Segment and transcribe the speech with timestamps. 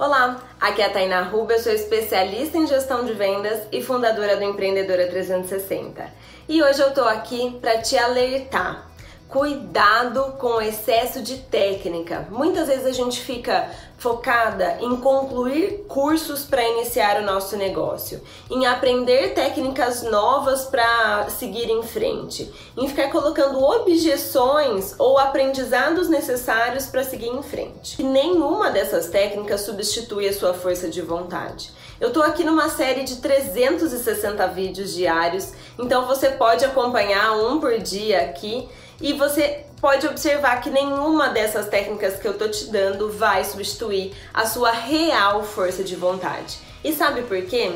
[0.00, 4.34] Olá, aqui é a Tainá Ruba, eu sou especialista em gestão de vendas e fundadora
[4.34, 6.10] do Empreendedora 360.
[6.48, 8.89] E hoje eu tô aqui para te alertar
[9.30, 12.26] Cuidado com o excesso de técnica.
[12.32, 18.20] Muitas vezes a gente fica focada em concluir cursos para iniciar o nosso negócio,
[18.50, 26.86] em aprender técnicas novas para seguir em frente, em ficar colocando objeções ou aprendizados necessários
[26.86, 28.02] para seguir em frente.
[28.02, 31.70] E nenhuma dessas técnicas substitui a sua força de vontade.
[32.00, 37.78] Eu tô aqui numa série de 360 vídeos diários, então você pode acompanhar um por
[37.78, 38.68] dia aqui
[39.00, 44.12] e você pode observar que nenhuma dessas técnicas que eu tô te dando vai substituir
[44.32, 46.58] a sua real força de vontade.
[46.84, 47.72] E sabe por quê?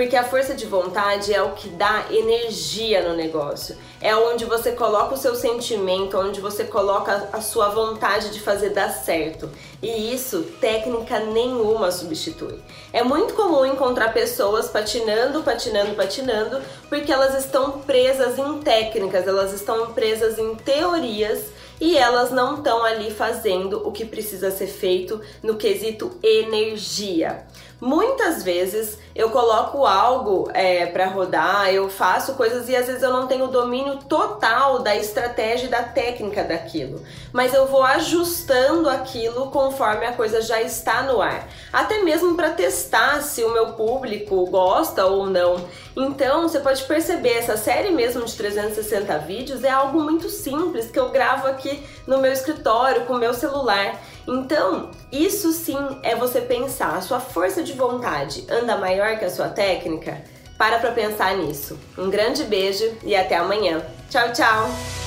[0.00, 3.76] Porque a força de vontade é o que dá energia no negócio.
[4.00, 8.70] É onde você coloca o seu sentimento, onde você coloca a sua vontade de fazer
[8.70, 9.50] dar certo.
[9.82, 12.58] E isso técnica nenhuma substitui.
[12.94, 19.52] É muito comum encontrar pessoas patinando, patinando, patinando, porque elas estão presas em técnicas, elas
[19.52, 25.20] estão presas em teorias e elas não estão ali fazendo o que precisa ser feito
[25.42, 27.46] no quesito energia.
[27.80, 33.10] Muitas vezes eu coloco algo é, para rodar, eu faço coisas e às vezes eu
[33.10, 39.50] não tenho domínio total da estratégia e da técnica daquilo, mas eu vou ajustando aquilo
[39.50, 44.44] conforme a coisa já está no ar, até mesmo para testar se o meu público
[44.46, 45.64] gosta ou não.
[45.96, 50.98] Então você pode perceber essa série mesmo de 360 vídeos é algo muito simples que
[50.98, 51.69] eu gravo aqui
[52.06, 54.00] no meu escritório com o meu celular.
[54.26, 59.30] Então, isso sim é você pensar, a sua força de vontade anda maior que a
[59.30, 60.22] sua técnica?
[60.58, 61.78] Para para pensar nisso.
[61.96, 63.82] Um grande beijo e até amanhã.
[64.10, 64.99] Tchau, tchau!